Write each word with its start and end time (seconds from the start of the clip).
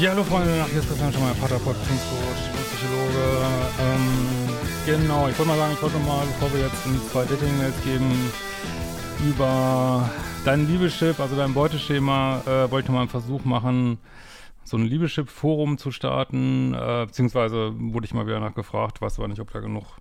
Ja, 0.00 0.12
hallo 0.12 0.24
Freunde, 0.24 0.64
hier 0.70 0.78
ist 0.78 0.88
Christian 0.88 1.12
schon 1.12 1.20
mal 1.20 1.34
Paterport, 1.34 1.76
Pfingstcoach 1.76 2.48
und 2.56 2.64
Psychologe. 2.72 3.44
Ähm, 3.82 4.48
genau, 4.86 5.28
ich 5.28 5.38
wollte 5.38 5.50
mal 5.50 5.58
sagen, 5.58 5.74
ich 5.74 5.82
wollte 5.82 5.98
mal, 5.98 6.24
bevor 6.24 6.50
wir 6.54 6.60
jetzt 6.60 6.86
in 6.86 6.98
zwei 7.10 7.26
Dating-Mails 7.26 7.74
geben, 7.84 8.10
über 9.28 10.08
dein 10.46 10.66
Liebeschip, 10.66 11.20
also 11.20 11.36
dein 11.36 11.52
Beuteschema, 11.52 12.40
äh, 12.46 12.70
wollte 12.70 12.86
ich 12.86 12.92
mal 12.92 13.00
einen 13.00 13.10
Versuch 13.10 13.44
machen, 13.44 13.98
so 14.64 14.78
ein 14.78 14.86
Liebeschip-Forum 14.86 15.76
zu 15.76 15.90
starten, 15.90 16.72
äh, 16.72 17.04
beziehungsweise 17.04 17.74
wurde 17.76 18.06
ich 18.06 18.14
mal 18.14 18.26
wieder 18.26 18.40
nachgefragt, 18.40 19.02
weiß 19.02 19.18
aber 19.18 19.28
nicht, 19.28 19.40
ob 19.40 19.52
da 19.52 19.60
genug 19.60 19.98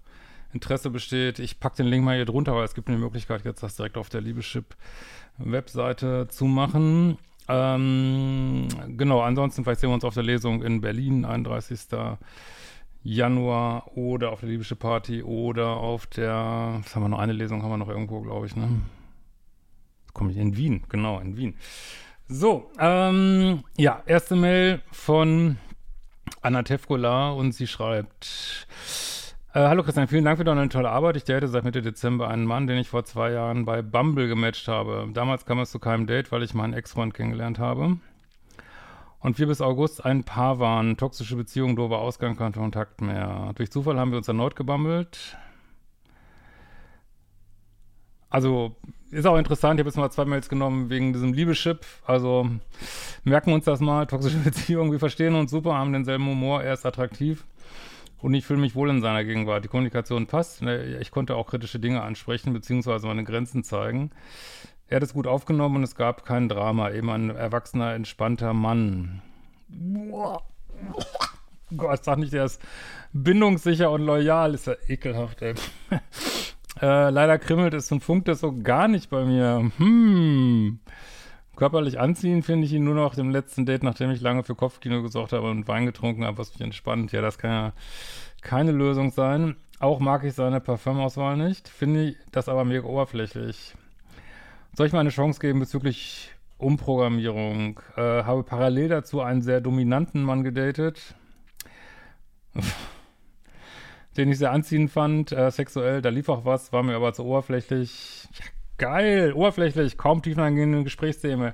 Interesse 0.53 0.91
besteht. 0.91 1.39
Ich 1.39 1.59
packe 1.59 1.75
den 1.75 1.87
Link 1.87 2.05
mal 2.05 2.15
hier 2.15 2.23
drunter, 2.23 2.55
weil 2.55 2.63
es 2.63 2.73
gibt 2.73 2.87
eine 2.87 2.99
Möglichkeit, 2.99 3.43
jetzt 3.43 3.63
das 3.63 3.75
direkt 3.75 3.97
auf 3.97 4.07
der 4.07 4.21
Liebeschip-Webseite 4.21 6.29
zu 6.29 6.45
machen. 6.45 7.17
Ähm, 7.49 8.67
genau, 8.95 9.21
ansonsten 9.21 9.63
vielleicht 9.63 9.81
sehen 9.81 9.89
wir 9.89 9.95
uns 9.95 10.03
auf 10.03 10.13
der 10.13 10.23
Lesung 10.23 10.61
in 10.61 10.81
Berlin, 10.81 11.25
31. 11.25 11.79
Januar 13.03 13.97
oder 13.97 14.31
auf 14.31 14.41
der 14.41 14.49
Liebische 14.49 14.75
Party 14.75 15.23
oder 15.23 15.77
auf 15.77 16.05
der, 16.05 16.79
was 16.83 16.95
haben 16.95 17.03
wir 17.03 17.09
noch, 17.09 17.19
eine 17.19 17.33
Lesung 17.33 17.63
haben 17.63 17.71
wir 17.71 17.77
noch 17.77 17.89
irgendwo, 17.89 18.21
glaube 18.21 18.45
ich, 18.45 18.55
ne? 18.55 18.69
Komme 20.13 20.31
ich 20.31 20.37
in 20.37 20.55
Wien, 20.57 20.83
genau, 20.89 21.19
in 21.19 21.37
Wien. 21.37 21.55
So, 22.27 22.69
ähm, 22.77 23.63
ja, 23.77 24.03
erste 24.05 24.35
Mail 24.35 24.81
von 24.91 25.57
Anna 26.41 26.61
Tefkola 26.61 27.31
und 27.31 27.53
sie 27.53 27.67
schreibt, 27.67 28.67
äh, 29.53 29.67
hallo 29.67 29.83
Christian, 29.83 30.07
vielen 30.07 30.25
Dank 30.25 30.37
für 30.37 30.43
deine 30.43 30.69
tolle 30.69 30.89
Arbeit. 30.89 31.15
Ich 31.15 31.23
date 31.23 31.47
seit 31.47 31.63
Mitte 31.63 31.81
Dezember 31.81 32.27
einen 32.27 32.45
Mann, 32.45 32.67
den 32.67 32.77
ich 32.77 32.89
vor 32.89 33.03
zwei 33.05 33.31
Jahren 33.31 33.65
bei 33.65 33.81
Bumble 33.81 34.27
gematcht 34.27 34.67
habe. 34.67 35.09
Damals 35.13 35.45
kam 35.45 35.59
es 35.59 35.71
zu 35.71 35.79
keinem 35.79 36.05
Date, 36.05 36.31
weil 36.31 36.43
ich 36.43 36.53
meinen 36.53 36.73
Ex-Freund 36.73 37.13
kennengelernt 37.13 37.57
habe. 37.57 37.97
Und 39.19 39.39
wir 39.39 39.47
bis 39.47 39.59
August 39.59 40.05
ein 40.05 40.23
Paar 40.23 40.59
waren. 40.59 40.97
Toxische 40.97 41.35
Beziehung, 41.35 41.75
doofer 41.75 41.97
Ausgang, 41.97 42.37
kein 42.37 42.53
Kontakt 42.53 43.01
mehr. 43.01 43.51
Durch 43.55 43.71
Zufall 43.71 43.99
haben 43.99 44.11
wir 44.11 44.17
uns 44.17 44.27
erneut 44.27 44.55
gebummelt. 44.55 45.37
Also, 48.29 48.75
ist 49.09 49.25
auch 49.25 49.37
interessant, 49.37 49.79
ich 49.79 49.83
habe 49.83 49.89
jetzt 49.89 49.97
mal 49.97 50.11
zwei 50.11 50.25
Mails 50.25 50.49
genommen 50.49 50.91
wegen 50.91 51.13
diesem 51.13 51.33
Liebeschip. 51.33 51.85
Also, 52.05 52.47
merken 53.23 53.51
uns 53.51 53.65
das 53.65 53.79
mal, 53.79 54.05
toxische 54.05 54.37
Beziehung, 54.43 54.91
wir 54.91 54.99
verstehen 54.99 55.33
uns 55.33 55.49
super, 55.49 55.73
haben 55.73 55.93
denselben 55.93 56.27
Humor, 56.27 56.61
er 56.61 56.73
ist 56.73 56.85
attraktiv. 56.85 57.45
Und 58.21 58.33
ich 58.33 58.45
fühle 58.45 58.59
mich 58.59 58.75
wohl 58.75 58.89
in 58.89 59.01
seiner 59.01 59.23
Gegenwart. 59.23 59.63
Die 59.63 59.69
Kommunikation 59.69 60.27
passt. 60.27 60.61
Ne, 60.61 60.97
Ich 60.99 61.11
konnte 61.11 61.35
auch 61.35 61.47
kritische 61.47 61.79
Dinge 61.79 62.01
ansprechen, 62.01 62.53
beziehungsweise 62.53 63.07
meine 63.07 63.23
Grenzen 63.23 63.63
zeigen. 63.63 64.11
Er 64.87 64.97
hat 64.97 65.03
es 65.03 65.13
gut 65.13 65.27
aufgenommen 65.27 65.77
und 65.77 65.83
es 65.83 65.95
gab 65.95 66.25
kein 66.25 66.49
Drama. 66.49 66.91
Eben 66.91 67.09
ein 67.09 67.29
erwachsener, 67.29 67.93
entspannter 67.93 68.53
Mann. 68.53 69.21
Gott, 71.75 72.03
sag 72.03 72.17
nicht, 72.17 72.33
der 72.33 72.45
ist 72.45 72.61
bindungssicher 73.13 73.91
und 73.91 74.01
loyal. 74.01 74.53
Ist 74.53 74.67
ja 74.67 74.73
ekelhaft, 74.87 75.41
ey. 75.41 75.53
äh, 76.81 77.09
leider 77.09 77.37
krimmelt 77.37 77.73
es 77.73 77.91
und 77.91 78.01
funkt 78.01 78.27
es 78.27 78.41
so 78.41 78.51
gar 78.51 78.87
nicht 78.87 79.09
bei 79.09 79.23
mir. 79.23 79.71
Hm. 79.77 80.79
Körperlich 81.59 81.99
anziehen 81.99 82.41
finde 82.41 82.65
ich 82.65 82.71
ihn 82.71 82.85
nur 82.85 82.95
noch 82.95 83.15
dem 83.15 83.31
letzten 83.31 83.65
Date, 83.65 83.83
nachdem 83.83 84.11
ich 84.11 84.21
lange 84.21 84.43
für 84.43 84.55
Kopfkino 84.55 85.01
gesorgt 85.01 85.33
habe 85.33 85.49
und 85.49 85.67
Wein 85.67 85.85
getrunken 85.85 86.23
habe, 86.23 86.37
was 86.37 86.53
mich 86.53 86.61
entspannt. 86.61 87.11
Ja, 87.11 87.19
das 87.19 87.37
kann 87.37 87.51
ja 87.51 87.73
keine 88.41 88.71
Lösung 88.71 89.11
sein. 89.11 89.57
Auch 89.77 89.99
mag 89.99 90.23
ich 90.23 90.35
seine 90.35 90.61
Parfümauswahl 90.61 91.35
nicht, 91.35 91.67
finde 91.67 92.05
ich 92.05 92.17
das 92.31 92.47
aber 92.47 92.63
mega 92.63 92.85
oberflächlich. 92.85 93.75
Soll 94.73 94.87
ich 94.87 94.93
mal 94.93 95.01
eine 95.01 95.09
Chance 95.09 95.41
geben 95.41 95.59
bezüglich 95.59 96.31
Umprogrammierung? 96.57 97.81
Äh, 97.97 98.23
habe 98.23 98.43
parallel 98.43 98.87
dazu 98.87 99.19
einen 99.19 99.41
sehr 99.41 99.59
dominanten 99.59 100.23
Mann 100.23 100.45
gedatet, 100.45 101.13
den 104.15 104.31
ich 104.31 104.37
sehr 104.37 104.53
anziehend 104.53 104.91
fand, 104.91 105.33
äh, 105.33 105.51
sexuell. 105.51 106.01
Da 106.01 106.07
lief 106.07 106.29
auch 106.29 106.45
was, 106.45 106.71
war 106.71 106.83
mir 106.83 106.95
aber 106.95 107.11
zu 107.11 107.25
oberflächlich. 107.25 108.29
Ja, 108.31 108.45
geil, 108.79 109.33
oberflächlich, 109.33 109.97
kaum 109.97 110.21
tiefeingehende 110.23 110.83
Gesprächsthemen. 110.83 111.53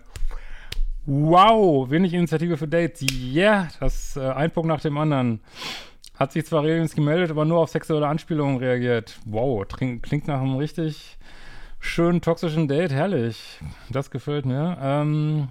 Wow, 1.05 1.89
wenig 1.89 2.13
Initiative 2.13 2.57
für 2.57 2.67
Dates. 2.67 3.05
Yeah, 3.11 3.67
das 3.79 4.15
äh, 4.15 4.21
ein 4.21 4.51
Punkt 4.51 4.69
nach 4.69 4.81
dem 4.81 4.97
anderen. 4.97 5.41
Hat 6.17 6.31
sich 6.31 6.45
zwar 6.45 6.63
regelmäßig 6.63 6.95
gemeldet, 6.95 7.31
aber 7.31 7.43
nur 7.43 7.59
auf 7.59 7.69
sexuelle 7.69 8.07
Anspielungen 8.07 8.57
reagiert. 8.57 9.19
Wow, 9.25 9.67
klingt 9.67 10.27
nach 10.27 10.39
einem 10.39 10.55
richtig 10.55 11.17
schönen 11.79 12.21
toxischen 12.21 12.67
Date. 12.67 12.91
Herrlich. 12.91 13.59
Das 13.89 14.09
gefällt 14.09 14.45
mir. 14.45 14.77
Ähm, 14.81 15.49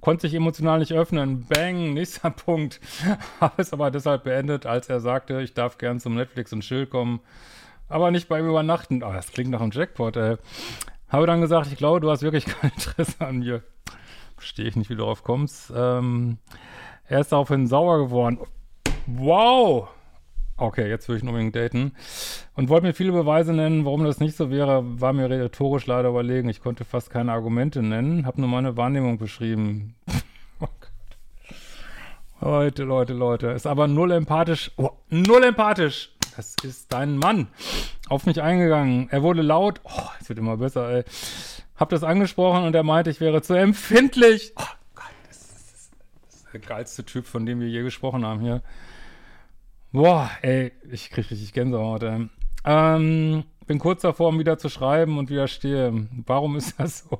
konnte 0.00 0.22
sich 0.22 0.34
emotional 0.34 0.78
nicht 0.78 0.92
öffnen. 0.92 1.46
Bang, 1.48 1.92
nächster 1.92 2.30
Punkt. 2.46 2.80
Habe 3.40 3.60
es 3.62 3.72
aber 3.72 3.90
deshalb 3.90 4.24
beendet, 4.24 4.66
als 4.66 4.88
er 4.88 5.00
sagte, 5.00 5.42
ich 5.42 5.54
darf 5.54 5.78
gern 5.78 6.00
zum 6.00 6.14
Netflix 6.14 6.52
und 6.52 6.62
Chill 6.62 6.86
kommen, 6.86 7.20
aber 7.88 8.10
nicht 8.10 8.28
beim 8.28 8.48
Übernachten. 8.48 9.02
Oh, 9.02 9.12
das 9.12 9.30
klingt 9.30 9.50
nach 9.50 9.60
einem 9.60 9.72
Jackpot, 9.72 10.16
ey. 10.16 10.36
Habe 11.08 11.26
dann 11.26 11.40
gesagt, 11.40 11.68
ich 11.72 11.78
glaube, 11.78 12.00
du 12.00 12.10
hast 12.10 12.22
wirklich 12.22 12.44
kein 12.60 12.70
Interesse 12.70 13.26
an 13.26 13.38
mir. 13.38 13.62
Verstehe 14.36 14.66
ich 14.66 14.76
nicht, 14.76 14.90
wie 14.90 14.94
du 14.94 15.00
darauf 15.00 15.24
kommst. 15.24 15.72
Ähm, 15.74 16.38
er 17.06 17.20
ist 17.20 17.32
daraufhin 17.32 17.66
sauer 17.66 17.98
geworden. 17.98 18.38
Wow! 19.06 19.88
Okay, 20.56 20.88
jetzt 20.88 21.08
würde 21.08 21.18
ich 21.18 21.22
ihn 21.22 21.28
unbedingt 21.28 21.54
daten. 21.54 21.92
Und 22.54 22.68
wollte 22.68 22.86
mir 22.86 22.92
viele 22.92 23.12
Beweise 23.12 23.52
nennen, 23.52 23.84
warum 23.84 24.04
das 24.04 24.18
nicht 24.18 24.36
so 24.36 24.50
wäre, 24.50 24.82
war 25.00 25.12
mir 25.12 25.30
rhetorisch 25.30 25.86
leider 25.86 26.08
überlegen. 26.08 26.48
Ich 26.48 26.60
konnte 26.60 26.84
fast 26.84 27.10
keine 27.10 27.32
Argumente 27.32 27.80
nennen, 27.82 28.26
habe 28.26 28.40
nur 28.40 28.50
meine 28.50 28.76
Wahrnehmung 28.76 29.18
beschrieben. 29.18 29.94
oh 30.60 30.66
Gott. 30.80 31.58
Leute, 32.40 32.84
Leute, 32.84 33.12
Leute. 33.14 33.48
Ist 33.48 33.66
aber 33.66 33.86
null 33.86 34.10
empathisch. 34.10 34.72
Oh, 34.76 34.90
null 35.10 35.44
empathisch. 35.44 36.10
Das 36.38 36.54
ist 36.62 36.92
dein 36.92 37.16
Mann. 37.16 37.48
Auf 38.08 38.24
mich 38.24 38.40
eingegangen. 38.40 39.08
Er 39.10 39.24
wurde 39.24 39.42
laut. 39.42 39.80
Oh, 39.82 40.08
es 40.20 40.28
wird 40.28 40.38
immer 40.38 40.58
besser, 40.58 40.88
ey. 40.88 41.04
Hab 41.74 41.88
das 41.88 42.04
angesprochen 42.04 42.62
und 42.62 42.76
er 42.76 42.84
meinte, 42.84 43.10
ich 43.10 43.20
wäre 43.20 43.42
zu 43.42 43.54
empfindlich. 43.54 44.52
Oh 44.54 44.62
Gott, 44.94 45.10
das 45.26 45.38
ist, 45.38 45.90
das 46.26 46.34
ist 46.36 46.46
der 46.52 46.60
geilste 46.60 47.04
Typ, 47.04 47.26
von 47.26 47.44
dem 47.44 47.58
wir 47.58 47.66
je 47.66 47.82
gesprochen 47.82 48.24
haben 48.24 48.38
hier. 48.40 48.62
Boah, 49.90 50.30
ey, 50.42 50.70
ich 50.88 51.10
krieg 51.10 51.28
richtig 51.28 51.52
Gänsehaut, 51.54 52.04
ey. 52.04 52.28
Ähm, 52.64 53.42
bin 53.66 53.80
kurz 53.80 54.02
davor, 54.02 54.28
um 54.28 54.38
wieder 54.38 54.58
zu 54.58 54.68
schreiben 54.68 55.18
und 55.18 55.30
widerstehe. 55.30 56.06
Warum 56.24 56.54
ist 56.54 56.78
das 56.78 57.00
so? 57.00 57.18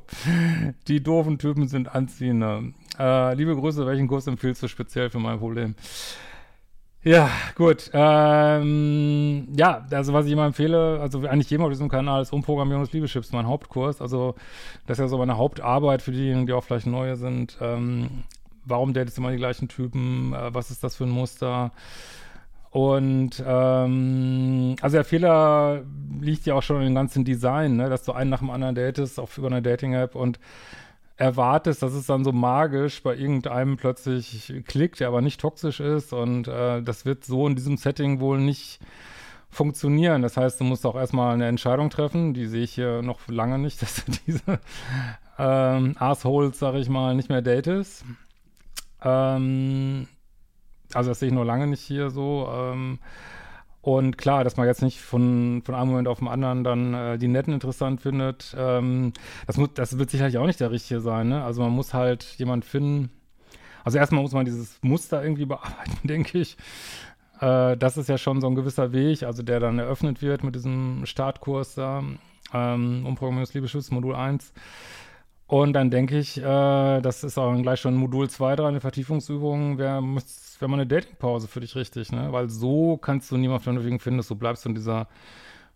Die 0.86 1.02
doofen 1.02 1.38
Typen 1.38 1.66
sind 1.66 1.92
anziehender. 1.92 2.62
Äh, 2.96 3.34
liebe 3.34 3.56
Grüße, 3.56 3.84
welchen 3.84 4.06
Kurs 4.06 4.28
empfiehlst 4.28 4.62
du 4.62 4.68
speziell 4.68 5.10
für 5.10 5.18
mein 5.18 5.40
Problem? 5.40 5.74
Ja, 7.04 7.30
gut. 7.54 7.90
Ähm, 7.92 9.48
ja, 9.56 9.86
also 9.90 10.12
was 10.12 10.26
ich 10.26 10.32
immer 10.32 10.46
empfehle, 10.46 10.98
also 11.00 11.26
eigentlich 11.26 11.48
jedem 11.48 11.64
auf 11.64 11.70
diesem 11.70 11.88
Kanal 11.88 12.22
ist 12.22 12.32
Umprogrammierung 12.32 12.82
des 12.82 12.92
Liebeschips, 12.92 13.32
mein 13.32 13.46
Hauptkurs. 13.46 14.02
Also 14.02 14.34
das 14.86 14.98
ist 14.98 15.02
ja 15.02 15.08
so 15.08 15.18
meine 15.18 15.36
Hauptarbeit 15.36 16.02
für 16.02 16.10
diejenigen, 16.10 16.46
die 16.46 16.52
auch 16.52 16.64
vielleicht 16.64 16.86
neue 16.86 17.16
sind. 17.16 17.56
Ähm, 17.60 18.24
warum 18.64 18.94
datest 18.94 19.16
du 19.16 19.22
immer 19.22 19.30
die 19.30 19.36
gleichen 19.36 19.68
Typen? 19.68 20.32
Äh, 20.34 20.52
was 20.52 20.70
ist 20.70 20.82
das 20.82 20.96
für 20.96 21.04
ein 21.04 21.10
Muster? 21.10 21.70
Und 22.70 23.42
ähm, 23.46 24.76
also 24.82 24.96
der 24.96 25.04
Fehler 25.04 25.84
liegt 26.20 26.46
ja 26.46 26.54
auch 26.54 26.62
schon 26.62 26.82
im 26.82 26.94
ganzen 26.94 27.24
Design, 27.24 27.76
ne? 27.76 27.88
dass 27.88 28.02
du 28.02 28.12
einen 28.12 28.28
nach 28.28 28.40
dem 28.40 28.50
anderen 28.50 28.74
datest, 28.74 29.18
auch 29.20 29.30
über 29.38 29.46
eine 29.46 29.62
Dating-App 29.62 30.14
und 30.14 30.38
erwartest, 31.18 31.82
dass 31.82 31.92
es 31.92 32.06
dann 32.06 32.24
so 32.24 32.32
magisch 32.32 33.02
bei 33.02 33.14
irgendeinem 33.14 33.76
plötzlich 33.76 34.54
klickt, 34.66 35.00
der 35.00 35.08
aber 35.08 35.20
nicht 35.20 35.40
toxisch 35.40 35.80
ist 35.80 36.12
und 36.12 36.46
äh, 36.46 36.80
das 36.80 37.04
wird 37.04 37.24
so 37.24 37.46
in 37.46 37.56
diesem 37.56 37.76
Setting 37.76 38.20
wohl 38.20 38.38
nicht 38.38 38.78
funktionieren. 39.50 40.22
Das 40.22 40.36
heißt, 40.36 40.60
du 40.60 40.64
musst 40.64 40.86
auch 40.86 40.94
erstmal 40.94 41.34
eine 41.34 41.48
Entscheidung 41.48 41.90
treffen, 41.90 42.34
die 42.34 42.46
sehe 42.46 42.62
ich 42.62 42.72
hier 42.72 43.02
noch 43.02 43.26
lange 43.26 43.58
nicht, 43.58 43.82
dass 43.82 44.04
du 44.04 44.12
diese 44.26 44.60
ähm, 45.38 45.96
Assholes, 45.98 46.58
sag 46.58 46.76
ich 46.76 46.88
mal, 46.88 47.14
nicht 47.16 47.28
mehr 47.28 47.42
datest. 47.42 48.04
Ähm, 49.02 50.06
also 50.94 51.10
das 51.10 51.18
sehe 51.18 51.28
ich 51.28 51.34
nur 51.34 51.44
lange 51.44 51.66
nicht 51.66 51.82
hier 51.82 52.10
so. 52.10 52.48
Ähm, 52.52 53.00
und 53.80 54.18
klar, 54.18 54.44
dass 54.44 54.56
man 54.56 54.66
jetzt 54.66 54.82
nicht 54.82 55.00
von, 55.00 55.62
von 55.64 55.74
einem 55.74 55.90
Moment 55.90 56.08
auf 56.08 56.18
den 56.18 56.28
anderen 56.28 56.64
dann 56.64 56.94
äh, 56.94 57.18
die 57.18 57.28
Netten 57.28 57.54
interessant 57.54 58.00
findet, 58.00 58.54
ähm, 58.58 59.12
das, 59.46 59.56
muss, 59.56 59.70
das 59.74 59.98
wird 59.98 60.10
sicherlich 60.10 60.36
auch 60.38 60.46
nicht 60.46 60.60
der 60.60 60.70
richtige 60.70 61.00
sein. 61.00 61.28
Ne? 61.28 61.44
Also 61.44 61.62
man 61.62 61.70
muss 61.70 61.94
halt 61.94 62.24
jemand 62.38 62.64
finden. 62.64 63.10
Also 63.84 63.98
erstmal 63.98 64.22
muss 64.22 64.32
man 64.32 64.44
dieses 64.44 64.78
Muster 64.82 65.22
irgendwie 65.22 65.46
bearbeiten, 65.46 65.96
denke 66.08 66.38
ich. 66.38 66.56
Äh, 67.40 67.76
das 67.76 67.96
ist 67.96 68.08
ja 68.08 68.18
schon 68.18 68.40
so 68.40 68.48
ein 68.48 68.56
gewisser 68.56 68.92
Weg, 68.92 69.22
also 69.22 69.42
der 69.42 69.60
dann 69.60 69.78
eröffnet 69.78 70.22
wird 70.22 70.42
mit 70.42 70.56
diesem 70.56 71.06
Startkurs 71.06 71.74
da, 71.74 72.02
ähm, 72.52 73.06
Umprogrammierungs 73.06 73.54
Liebesschutz, 73.54 73.90
Modul 73.90 74.16
1. 74.16 74.52
Und 75.48 75.72
dann 75.72 75.90
denke 75.90 76.18
ich, 76.18 76.36
äh, 76.36 77.00
das 77.00 77.24
ist 77.24 77.38
auch 77.38 77.56
gleich 77.62 77.80
schon 77.80 77.96
Modul 77.96 78.28
2 78.28 78.54
dran, 78.54 78.66
eine 78.68 78.80
Vertiefungsübung, 78.82 79.78
wäre 79.78 80.02
wär 80.02 80.68
mal 80.68 80.74
eine 80.74 80.86
Datingpause 80.86 81.48
für 81.48 81.60
dich 81.60 81.74
richtig, 81.74 82.12
ne? 82.12 82.28
Weil 82.32 82.50
so 82.50 82.98
kannst 82.98 83.30
du 83.30 83.38
niemanden 83.38 83.64
vernünftigen 83.64 83.98
finden, 83.98 84.22
bleibst 84.38 84.66
du 84.66 84.68
in 84.68 84.74
dieser 84.74 85.08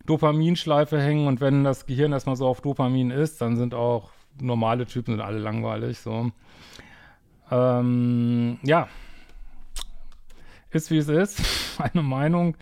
Dopaminschleife 0.05 1.01
hängen 1.01 1.27
und 1.27 1.41
wenn 1.41 1.65
das 1.65 1.87
Gehirn 1.87 2.13
erstmal 2.13 2.37
so 2.37 2.47
auf 2.47 2.61
Dopamin 2.61 3.11
ist, 3.11 3.41
dann 3.41 3.57
sind 3.57 3.73
auch 3.73 4.11
normale 4.39 4.85
Typen 4.85 5.13
sind 5.15 5.23
alle 5.23 5.39
langweilig, 5.39 6.01
so. 6.01 6.31
Ähm, 7.51 8.59
ja. 8.65 8.89
Ist 10.71 10.91
wie 10.91 10.99
es 10.99 11.09
ist, 11.09 11.41
meine 11.79 12.03
Meinung. 12.03 12.59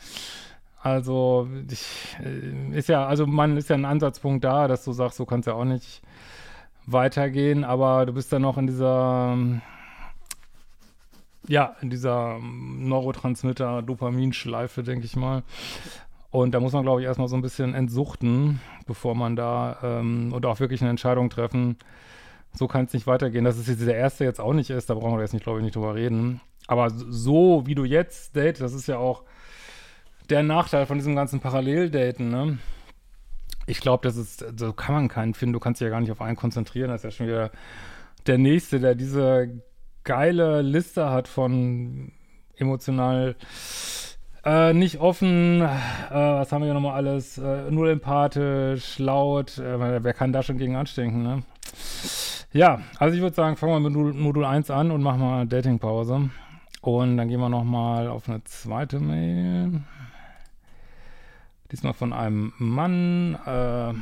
Also, 0.80 1.48
ich, 1.68 2.16
äh, 2.24 2.78
ist 2.78 2.88
ja, 2.88 3.04
also 3.04 3.26
man 3.26 3.56
ist 3.56 3.68
ja 3.68 3.74
ein 3.74 3.84
Ansatzpunkt 3.84 4.44
da, 4.44 4.68
dass 4.68 4.84
du 4.84 4.92
sagst, 4.92 5.16
so 5.16 5.26
kannst 5.26 5.48
ja 5.48 5.54
auch 5.54 5.64
nicht 5.64 6.02
weitergehen, 6.86 7.64
aber 7.64 8.06
du 8.06 8.12
bist 8.12 8.32
dann 8.32 8.42
noch 8.42 8.58
in 8.58 8.66
dieser, 8.66 9.38
ja, 11.46 11.76
in 11.80 11.90
dieser 11.90 12.38
Neurotransmitter-Dopaminschleife, 12.40 14.82
denke 14.82 15.06
ich 15.06 15.14
mal. 15.16 15.44
Und 16.30 16.52
da 16.52 16.60
muss 16.60 16.72
man, 16.72 16.84
glaube 16.84 17.00
ich, 17.00 17.06
erstmal 17.06 17.28
so 17.28 17.36
ein 17.36 17.42
bisschen 17.42 17.74
entsuchten, 17.74 18.60
bevor 18.86 19.14
man 19.14 19.36
da 19.36 19.78
ähm, 19.82 20.32
und 20.32 20.46
auch 20.46 20.60
wirklich 20.60 20.80
eine 20.80 20.90
Entscheidung 20.90 21.28
treffen. 21.28 21.76
So 22.52 22.68
kann 22.68 22.84
es 22.84 22.92
nicht 22.92 23.06
weitergehen. 23.06 23.44
Dass 23.44 23.58
es 23.58 23.66
jetzt 23.66 23.86
der 23.86 23.96
erste 23.96 24.24
jetzt 24.24 24.40
auch 24.40 24.52
nicht 24.52 24.70
ist, 24.70 24.90
da 24.90 24.94
brauchen 24.94 25.16
wir 25.16 25.22
jetzt 25.22 25.34
nicht, 25.34 25.42
glaube 25.42 25.58
ich, 25.58 25.64
nicht 25.64 25.76
drüber 25.76 25.94
reden. 25.94 26.40
Aber 26.66 26.90
so 26.90 27.62
wie 27.66 27.74
du 27.74 27.84
jetzt 27.84 28.36
date, 28.36 28.60
das 28.60 28.74
ist 28.74 28.86
ja 28.86 28.98
auch 28.98 29.24
der 30.28 30.44
Nachteil 30.44 30.86
von 30.86 30.98
diesem 30.98 31.16
ganzen 31.16 31.40
Paralleldaten, 31.40 32.30
ne? 32.30 32.58
Ich 33.70 33.80
glaube, 33.80 34.06
das 34.06 34.16
ist, 34.16 34.44
so 34.58 34.72
kann 34.72 34.94
man 34.94 35.08
keinen 35.08 35.34
finden. 35.34 35.52
Du 35.52 35.60
kannst 35.60 35.80
dich 35.80 35.86
ja 35.86 35.90
gar 35.90 36.00
nicht 36.00 36.10
auf 36.10 36.20
einen 36.20 36.36
konzentrieren. 36.36 36.90
Das 36.90 37.00
ist 37.00 37.04
ja 37.04 37.10
schon 37.10 37.26
wieder 37.26 37.50
der 38.26 38.38
Nächste, 38.38 38.80
der 38.80 38.94
diese 38.94 39.62
geile 40.04 40.62
Liste 40.62 41.10
hat 41.10 41.28
von 41.28 42.12
emotional 42.56 43.36
äh, 44.44 44.72
nicht 44.72 44.98
offen, 45.00 45.60
äh, 45.60 45.68
was 46.10 46.50
haben 46.50 46.62
wir 46.62 46.66
hier 46.66 46.74
nochmal 46.74 46.94
alles, 46.94 47.36
äh, 47.36 47.70
null 47.70 47.90
empathisch, 47.90 48.98
laut, 48.98 49.58
äh, 49.58 50.02
wer 50.02 50.14
kann 50.14 50.32
da 50.32 50.42
schon 50.42 50.56
gegen 50.56 50.76
anstinken, 50.76 51.22
ne? 51.22 51.42
Ja, 52.52 52.80
also 52.98 53.14
ich 53.14 53.20
würde 53.20 53.36
sagen, 53.36 53.56
fangen 53.56 53.82
wir 53.82 53.90
mit 53.90 54.16
Modul 54.16 54.44
1 54.44 54.70
an 54.70 54.90
und 54.90 55.02
machen 55.02 55.20
mal 55.20 55.40
eine 55.40 55.46
Datingpause. 55.46 56.30
Und 56.80 57.16
dann 57.18 57.28
gehen 57.28 57.38
wir 57.38 57.50
nochmal 57.50 58.08
auf 58.08 58.28
eine 58.28 58.42
zweite 58.44 58.98
Mail. 58.98 59.82
Diesmal 61.72 61.92
von 61.92 62.12
einem 62.12 62.52
Mann, 62.58 63.38
äh, 63.46 63.94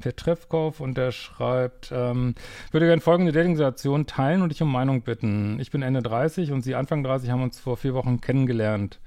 Petrevkov, 0.00 0.80
und 0.80 0.96
der 0.96 1.12
schreibt, 1.12 1.92
ähm, 1.94 2.34
würde 2.70 2.86
gerne 2.86 3.00
folgende 3.00 3.32
Dating-Situation 3.32 4.06
teilen 4.06 4.42
und 4.42 4.50
dich 4.50 4.62
um 4.62 4.70
Meinung 4.70 5.02
bitten. 5.02 5.58
Ich 5.60 5.70
bin 5.70 5.82
Ende 5.82 6.02
30 6.02 6.52
und 6.52 6.62
Sie 6.62 6.74
Anfang 6.74 7.02
30 7.02 7.30
haben 7.30 7.42
uns 7.42 7.60
vor 7.60 7.76
vier 7.76 7.94
Wochen 7.94 8.20
kennengelernt. 8.20 9.00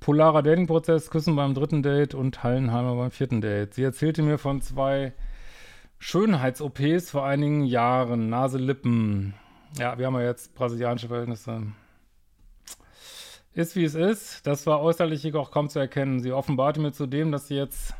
Polarer 0.00 0.42
Dating-Prozess, 0.42 1.10
Küssen 1.10 1.36
beim 1.36 1.54
dritten 1.54 1.82
Date 1.82 2.14
und 2.14 2.42
Hallenheimer 2.42 2.96
beim 2.96 3.10
vierten 3.10 3.40
Date. 3.40 3.74
Sie 3.74 3.82
erzählte 3.82 4.22
mir 4.22 4.38
von 4.38 4.60
zwei 4.60 5.12
Schönheits-OPs 5.98 7.10
vor 7.10 7.24
einigen 7.24 7.64
Jahren, 7.64 8.28
Nase, 8.28 8.58
Lippen. 8.58 9.34
Ja, 9.78 9.98
wir 9.98 10.06
haben 10.06 10.14
ja 10.14 10.22
jetzt 10.22 10.54
brasilianische 10.54 11.08
Verhältnisse. 11.08 11.62
Ist 13.56 13.74
wie 13.74 13.84
es 13.84 13.94
ist. 13.94 14.46
Das 14.46 14.66
war 14.66 14.82
äußerlich 14.82 15.34
auch 15.34 15.50
kaum 15.50 15.70
zu 15.70 15.78
erkennen. 15.78 16.20
Sie 16.20 16.30
offenbarte 16.30 16.78
mir 16.78 16.92
zudem, 16.92 17.32
dass 17.32 17.48
sie 17.48 17.54
jetzt 17.54 17.94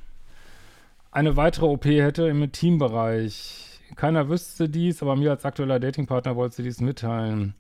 eine 1.11 1.39
weitere 1.39 1.65
OP 1.65 1.87
hätte 1.87 2.29
im 2.29 2.53
Teambereich. 2.53 3.81
Keiner 3.97 4.29
wüsste 4.29 4.69
dies, 4.69 5.03
aber 5.03 5.17
mir 5.17 5.31
als 5.31 5.47
aktueller 5.47 5.81
Datingpartner 5.81 6.37
wollte 6.37 6.57
sie 6.57 6.63
dies 6.63 6.83
mitteilen. 6.83 7.55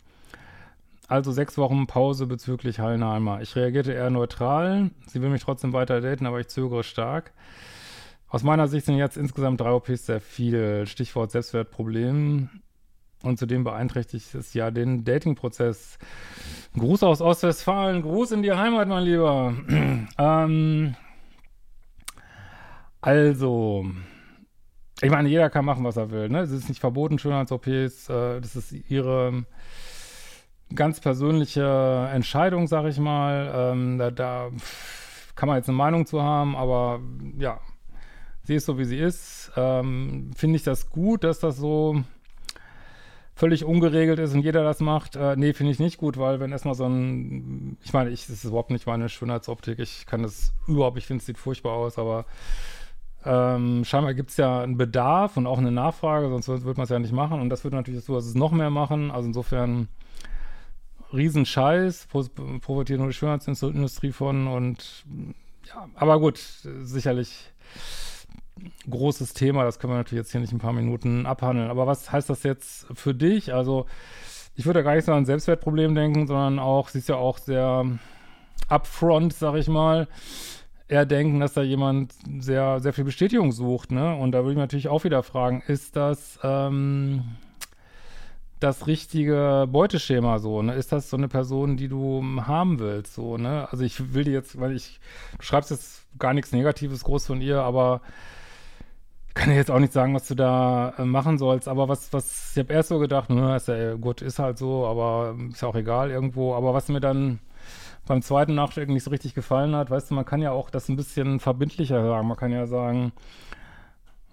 Also 1.09 1.33
sechs 1.33 1.57
Wochen 1.57 1.87
Pause 1.87 2.27
bezüglich 2.27 2.81
Hallnheimer. 2.81 3.41
Ich 3.41 3.57
reagierte 3.57 3.95
eher 3.95 4.11
neutral. 4.11 4.91
Sie 5.07 5.23
will 5.23 5.31
mich 5.31 5.43
trotzdem 5.43 5.73
weiter 5.73 6.03
daten, 6.03 6.27
aber 6.27 6.41
ich 6.41 6.49
zögere 6.49 6.85
stark. 6.85 7.33
Aus 8.29 8.43
meiner 8.43 8.69
Sicht 8.69 8.85
sind 8.85 8.99
jetzt 8.99 9.17
insgesamt 9.17 9.63
drei 9.63 9.71
OPs 9.71 10.05
sehr 10.05 10.21
viel. 10.21 10.87
Stichwort 10.87 11.31
Selbstwertproblem. 11.31 12.51
Und 13.26 13.38
zudem 13.40 13.64
beeinträchtigt 13.64 14.37
es 14.37 14.55
ja 14.55 14.70
den 14.70 15.02
Datingprozess. 15.05 15.99
Gruß 16.78 17.02
aus 17.02 17.20
Ostwestfalen, 17.20 18.02
Gruß 18.02 18.31
in 18.31 18.43
die 18.43 18.52
Heimat, 18.52 18.87
mein 18.87 19.02
Lieber. 19.02 19.52
ähm, 20.19 20.94
also, 23.00 23.87
ich 25.02 25.11
meine, 25.11 25.28
jeder 25.28 25.50
kann 25.50 25.64
machen, 25.64 25.82
was 25.82 25.96
er 25.96 26.12
will. 26.12 26.28
Ne? 26.28 26.38
Es 26.38 26.52
ist 26.52 26.69
nicht 26.69 26.78
verboten, 26.78 27.19
Schönheits-OPs. 27.19 28.08
Äh, 28.08 28.40
das 28.40 28.55
ist 28.55 28.70
ihre 28.88 29.44
ganz 30.73 31.00
persönliche 31.00 32.08
Entscheidung, 32.12 32.69
sag 32.69 32.87
ich 32.87 33.00
mal. 33.00 33.52
Ähm, 33.52 33.99
da, 33.99 34.12
da 34.12 34.50
kann 35.34 35.49
man 35.49 35.56
jetzt 35.56 35.69
eine 35.69 35.76
Meinung 35.76 36.06
zu 36.06 36.23
haben, 36.23 36.55
aber 36.55 37.00
ja, 37.37 37.58
sie 38.44 38.55
ist 38.55 38.67
so, 38.67 38.78
wie 38.78 38.84
sie 38.84 38.99
ist. 38.99 39.50
Ähm, 39.56 40.31
Finde 40.37 40.56
ich 40.56 40.62
das 40.62 40.90
gut, 40.90 41.25
dass 41.25 41.40
das 41.40 41.56
so 41.56 42.05
völlig 43.37 43.67
ungeregelt 43.67 44.19
ist 44.19 44.33
und 44.33 44.41
jeder 44.41 44.65
das 44.65 44.81
macht, 44.81 45.15
äh, 45.15 45.37
nee, 45.37 45.53
finde 45.53 45.71
ich 45.71 45.79
nicht 45.79 45.99
gut, 45.99 46.17
weil 46.17 46.41
wenn 46.41 46.53
erstmal 46.53 46.75
so 46.75 46.87
ein, 46.87 47.77
ich 47.85 47.93
meine, 47.93 48.09
ich, 48.09 48.23
das 48.23 48.37
ist 48.37 48.44
überhaupt 48.44 48.71
nicht 48.71 48.87
meine 48.87 49.11
Schönheitsoptik, 49.11 49.79
ich 49.79 50.06
kann 50.06 50.23
das 50.23 50.55
überhaupt, 50.67 50.97
ich 50.97 51.06
finde, 51.06 51.21
es 51.21 51.27
sieht 51.27 51.37
furchtbar 51.37 51.75
aus, 51.75 51.99
aber 51.99 52.25
ähm, 53.27 53.85
scheinbar 53.85 54.15
gibt 54.15 54.31
es 54.31 54.38
ja 54.38 54.62
einen 54.62 54.79
Bedarf 54.79 55.37
und 55.37 55.47
auch 55.47 55.59
eine 55.59 55.71
Nachfrage, 55.71 56.31
sonst 56.31 56.49
würde 56.49 56.79
man 56.79 56.85
es 56.85 56.88
ja 56.88 56.99
nicht 56.99 57.12
machen 57.12 57.38
und 57.38 57.50
das 57.50 57.62
würde 57.62 57.77
natürlich 57.77 58.03
so, 58.05 58.15
dass 58.15 58.25
es 58.25 58.35
noch 58.35 58.53
mehr 58.53 58.71
machen, 58.71 59.11
also 59.11 59.27
insofern 59.27 59.88
Riesenscheiß, 61.12 62.09
profitiert 62.62 62.99
nur 62.99 63.09
die 63.09 63.14
Schönheitsindustrie 63.14 64.12
von 64.12 64.47
und 64.47 65.05
ja, 65.66 65.90
aber 65.95 66.21
gut, 66.21 66.38
sicherlich 66.38 67.52
großes 68.89 69.35
Thema, 69.35 69.65
das 69.65 69.79
können 69.79 69.93
wir 69.93 69.99
natürlich 69.99 70.23
jetzt 70.23 70.33
hier 70.33 70.41
nicht 70.41 70.53
in 70.53 70.59
ein 70.59 70.61
paar 70.61 70.73
Minuten 70.73 71.27
abhandeln. 71.27 71.71
Aber 71.71 71.87
was 71.87 72.11
heißt 72.11 72.31
das 72.31 72.43
jetzt 72.43 72.87
für 72.95 73.15
dich? 73.15 73.53
Also, 73.53 73.87
ich 74.55 74.65
würde 74.67 74.81
ja 74.81 74.85
gar 74.85 74.95
nicht 74.95 75.05
so 75.05 75.13
an 75.13 75.27
Selbstwertproblem 75.27 75.95
denken, 75.95 76.27
sondern 76.27 76.59
auch, 76.59 76.89
sie 76.89 76.99
ist 76.99 77.09
ja 77.09 77.17
auch 77.17 77.39
sehr 77.39 77.85
upfront, 78.69 79.33
sag 79.35 79.55
ich 79.57 79.69
mal, 79.69 80.09
eher 80.89 81.05
denken, 81.05 81.41
dass 81.41 81.55
da 81.55 81.63
jemand 81.63 82.15
sehr, 82.39 82.81
sehr 82.81 82.93
viel 82.93 83.05
Bestätigung 83.05 83.53
sucht, 83.53 83.91
ne? 83.91 84.15
Und 84.17 84.33
da 84.33 84.39
würde 84.41 84.53
ich 84.53 84.59
natürlich 84.59 84.89
auch 84.89 85.05
wieder 85.05 85.23
fragen, 85.23 85.63
ist 85.67 85.97
das, 85.97 86.39
ähm, 86.43 87.25
das 88.61 88.87
richtige 88.87 89.69
Beuteschema 89.71 90.39
so, 90.39 90.63
ne? 90.63 90.75
Ist 90.75 90.93
das 90.93 91.11
so 91.11 91.17
eine 91.17 91.29
Person, 91.29 91.77
die 91.77 91.89
du 91.89 92.25
haben 92.47 92.79
willst, 92.79 93.15
so, 93.15 93.37
ne? 93.37 93.69
Also 93.71 93.85
ich 93.85 94.15
will 94.15 94.25
dir 94.25 94.33
jetzt, 94.33 94.59
weil 94.61 94.75
ich, 94.75 95.01
du 95.39 95.45
schreibst 95.45 95.71
jetzt 95.71 96.07
gar 96.19 96.33
nichts 96.33 96.53
Negatives 96.53 97.05
groß 97.05 97.27
von 97.27 97.43
ihr, 97.43 97.61
aber 97.63 98.01
kann 99.37 99.50
ja 99.50 99.57
jetzt 99.57 99.71
auch 99.71 99.78
nicht 99.78 99.93
sagen, 99.93 100.14
was 100.14 100.26
du 100.26 100.35
da 100.35 100.95
äh, 100.99 101.05
machen 101.05 101.38
sollst, 101.38 101.69
aber 101.69 101.88
was, 101.88 102.12
was, 102.12 102.52
ich 102.52 102.59
habe 102.59 102.73
erst 102.73 102.88
so 102.88 102.99
gedacht, 102.99 103.31
ne, 103.31 103.55
ist 103.57 103.69
ja 103.69 103.95
gut, 103.95 104.23
ist 104.23 104.38
halt 104.38 104.59
so, 104.59 104.87
aber 104.87 105.37
ist 105.50 105.61
ja 105.61 105.69
auch 105.69 105.76
egal 105.76 106.11
irgendwo, 106.11 106.55
aber 106.55 106.75
was 106.75 106.88
mir 106.88 107.00
dann 107.00 107.38
beim 108.07 108.23
zweiten 108.23 108.55
Nachdenken 108.55 108.95
nicht 108.95 109.05
so 109.05 109.11
richtig 109.11 109.35
gefallen 109.35 109.76
hat, 109.76 109.90
weißt 109.90 110.11
du, 110.11 110.14
man 110.14 110.25
kann 110.25 110.40
ja 110.40 110.52
auch 110.52 110.71
das 110.71 110.88
ein 110.88 110.97
bisschen 110.97 111.38
verbindlicher 111.38 112.02
sagen, 112.02 112.26
man 112.26 112.37
kann 112.37 112.50
ja 112.50 112.66
sagen, 112.66 113.12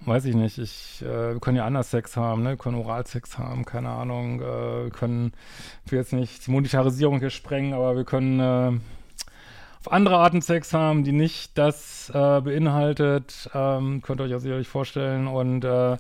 weiß 0.06 0.26
ich 0.26 0.36
nicht, 0.36 0.58
ich, 0.58 1.02
äh, 1.02 1.34
wir 1.34 1.40
können 1.42 1.58
ja 1.58 1.66
anders 1.66 1.92
Sex 1.92 2.16
haben, 2.16 2.44
ne, 2.44 2.52
wir 2.52 2.58
können 2.58 2.78
Oralsex 2.78 3.38
haben, 3.38 3.66
keine 3.66 3.90
Ahnung, 3.90 4.42
äh, 4.42 4.84
wir 4.86 4.92
können, 4.92 5.34
ich 5.86 5.92
will 5.92 6.00
jetzt 6.00 6.14
nicht 6.14 6.48
die 6.48 6.52
Monetarisierung 6.52 7.20
hier 7.20 7.30
sprengen, 7.30 7.74
aber 7.74 7.98
wir 7.98 8.06
können, 8.06 8.40
äh, 8.40 8.80
auf 9.84 9.92
andere 9.92 10.18
Arten 10.18 10.42
Sex 10.42 10.74
haben, 10.74 11.04
die 11.04 11.12
nicht 11.12 11.58
das 11.58 12.10
äh, 12.10 12.42
beinhaltet. 12.42 13.50
Ähm, 13.54 14.02
könnt 14.02 14.22
ihr 14.22 14.24
euch 14.24 14.32
ja 14.32 14.40
sicherlich 14.40 14.70
vorstellen. 14.70 15.28
Und 15.28 15.66
äh, 15.66 15.98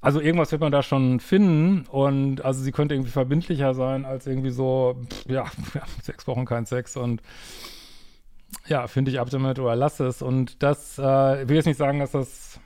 also 0.00 0.20
irgendwas 0.20 0.52
wird 0.52 0.62
man 0.62 0.72
da 0.72 0.82
schon 0.82 1.20
finden. 1.20 1.84
Und 1.90 2.42
also 2.42 2.62
sie 2.62 2.72
könnte 2.72 2.94
irgendwie 2.94 3.10
verbindlicher 3.10 3.74
sein 3.74 4.06
als 4.06 4.26
irgendwie 4.26 4.50
so, 4.50 4.96
pff, 5.06 5.26
ja, 5.28 5.44
sechs 6.02 6.26
Wochen 6.26 6.46
kein 6.46 6.64
Sex 6.64 6.96
und 6.96 7.20
ja, 8.66 8.86
finde 8.86 9.10
ich 9.10 9.20
ab 9.20 9.28
damit 9.30 9.58
oder 9.58 9.76
lass 9.76 10.00
es. 10.00 10.22
Und 10.22 10.62
das, 10.62 10.98
äh, 10.98 11.42
ich 11.42 11.48
will 11.50 11.56
jetzt 11.56 11.66
nicht 11.66 11.76
sagen, 11.76 11.98
dass 11.98 12.12
das 12.12 12.58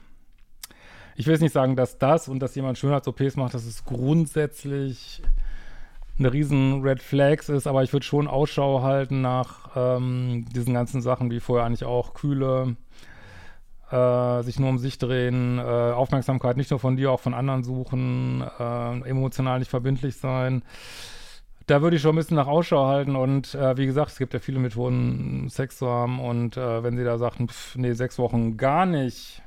ich 1.17 1.25
will 1.25 1.33
jetzt 1.33 1.41
nicht 1.41 1.53
sagen, 1.53 1.75
dass 1.75 1.97
das 1.97 2.29
und 2.29 2.39
dass 2.39 2.53
jemand 2.55 2.77
Schönheits-OPs 2.77 3.35
macht, 3.35 3.55
dass 3.55 3.65
es 3.65 3.83
grundsätzlich 3.83 5.23
eine 6.19 6.33
riesen 6.33 6.81
Red 6.81 7.01
Flags 7.01 7.49
ist, 7.49 7.67
aber 7.67 7.83
ich 7.83 7.93
würde 7.93 8.05
schon 8.05 8.27
Ausschau 8.27 8.81
halten 8.81 9.21
nach 9.21 9.69
ähm, 9.75 10.45
diesen 10.53 10.73
ganzen 10.73 11.01
Sachen, 11.01 11.29
wie 11.31 11.39
vorher 11.39 11.65
eigentlich 11.65 11.83
auch 11.83 12.13
kühle, 12.13 12.75
äh, 13.91 14.43
sich 14.43 14.59
nur 14.59 14.69
um 14.69 14.77
sich 14.77 14.97
drehen, 14.97 15.59
äh, 15.59 15.61
Aufmerksamkeit 15.61 16.57
nicht 16.57 16.71
nur 16.71 16.79
von 16.79 16.97
dir, 16.97 17.11
auch 17.11 17.19
von 17.19 17.33
anderen 17.33 17.63
suchen, 17.63 18.43
äh, 18.59 19.09
emotional 19.09 19.59
nicht 19.59 19.69
verbindlich 19.69 20.17
sein. 20.17 20.63
Da 21.67 21.81
würde 21.81 21.97
ich 21.97 22.01
schon 22.01 22.15
ein 22.15 22.17
bisschen 22.17 22.37
nach 22.37 22.47
Ausschau 22.47 22.87
halten 22.87 23.15
und 23.15 23.53
äh, 23.53 23.77
wie 23.77 23.85
gesagt, 23.85 24.11
es 24.11 24.17
gibt 24.17 24.33
ja 24.33 24.39
viele 24.39 24.59
Methoden, 24.59 25.49
Sex 25.49 25.77
zu 25.77 25.87
haben 25.87 26.19
und 26.19 26.55
äh, 26.55 26.83
wenn 26.83 26.97
sie 26.97 27.03
da 27.03 27.17
sagten, 27.17 27.49
pff, 27.49 27.75
nee, 27.75 27.91
sechs 27.91 28.17
Wochen 28.17 28.55
gar 28.55 28.85
nicht, 28.85 29.41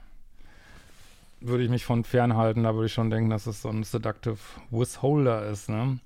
würde 1.40 1.64
ich 1.64 1.70
mich 1.70 1.84
von 1.84 2.04
fernhalten. 2.04 2.64
Da 2.64 2.74
würde 2.74 2.86
ich 2.86 2.92
schon 2.92 3.10
denken, 3.10 3.30
dass 3.30 3.46
es 3.46 3.62
so 3.62 3.68
ein 3.68 3.82
seductive 3.84 4.38
withholder 4.70 5.46
ist. 5.46 5.68
Ne? 5.68 5.98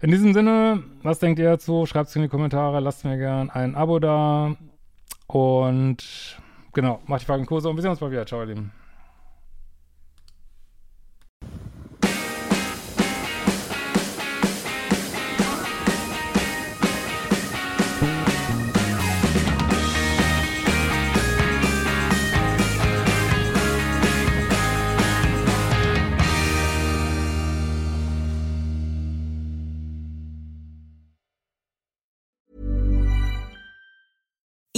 In 0.00 0.10
diesem 0.10 0.32
Sinne, 0.32 0.82
was 1.02 1.18
denkt 1.18 1.38
ihr 1.38 1.50
dazu? 1.50 1.86
Schreibt 1.86 2.10
es 2.10 2.16
in 2.16 2.22
die 2.22 2.28
Kommentare, 2.28 2.80
lasst 2.80 3.04
mir 3.04 3.18
gerne 3.18 3.54
ein 3.54 3.74
Abo 3.74 3.98
da 3.98 4.56
und 5.26 6.38
genau, 6.72 7.00
macht 7.06 7.22
die 7.22 7.26
Fragen 7.26 7.46
Kurse 7.46 7.68
und 7.68 7.76
wir 7.76 7.82
sehen 7.82 7.90
uns 7.90 8.00
mal 8.00 8.10
wieder. 8.10 8.26
Ciao, 8.26 8.40
ihr 8.40 8.46
Lieben. 8.46 8.77